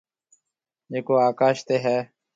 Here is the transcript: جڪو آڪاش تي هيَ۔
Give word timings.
جڪو 0.91 1.15
آڪاش 1.27 1.57
تي 1.67 1.75
هيَ۔ 1.85 1.97